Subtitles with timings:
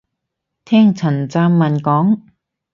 [0.65, 2.21] 聽陳湛文講